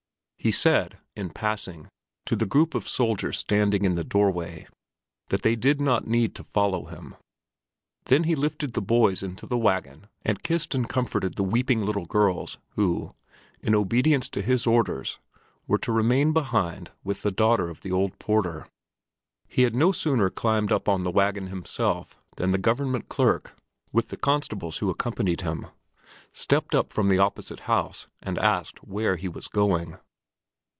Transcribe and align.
He 0.43 0.51
said, 0.51 0.97
in 1.15 1.29
passing, 1.29 1.87
to 2.25 2.35
the 2.35 2.47
group 2.47 2.73
of 2.73 2.87
soldiers 2.87 3.37
standing 3.37 3.85
in 3.85 3.93
the 3.93 4.03
doorway 4.03 4.65
that 5.27 5.43
they 5.43 5.55
did 5.55 5.79
not 5.79 6.07
need 6.07 6.33
to 6.33 6.43
follow 6.43 6.85
him; 6.85 7.15
then 8.05 8.23
he 8.23 8.33
lifted 8.33 8.73
the 8.73 8.81
boys 8.81 9.21
into 9.21 9.45
the 9.45 9.59
wagon 9.59 10.07
and 10.23 10.41
kissed 10.41 10.73
and 10.73 10.89
comforted 10.89 11.35
the 11.35 11.43
weeping 11.43 11.85
little 11.85 12.05
girls 12.05 12.57
who, 12.69 13.13
in 13.61 13.75
obedience 13.75 14.27
to 14.29 14.41
his 14.41 14.65
orders, 14.65 15.19
were 15.67 15.77
to 15.77 15.91
remain 15.91 16.33
behind 16.33 16.89
with 17.03 17.21
the 17.21 17.29
daughter 17.29 17.69
of 17.69 17.81
the 17.81 17.91
old 17.91 18.17
porter. 18.17 18.67
He 19.47 19.61
had 19.61 19.75
no 19.75 19.91
sooner 19.91 20.31
climbed 20.31 20.71
up 20.71 20.89
on 20.89 21.03
the 21.03 21.11
wagon 21.11 21.47
himself 21.49 22.17
than 22.37 22.49
the 22.51 22.57
government 22.57 23.09
clerk, 23.09 23.55
with 23.93 24.07
the 24.07 24.17
constables 24.17 24.79
who 24.79 24.89
accompanied 24.89 25.41
him, 25.41 25.67
stepped 26.31 26.73
up 26.73 26.91
from 26.93 27.09
the 27.09 27.19
opposite 27.19 27.59
house 27.69 28.07
and 28.23 28.39
asked 28.39 28.83
where 28.83 29.17
he 29.17 29.27
was 29.27 29.47
going. 29.47 29.99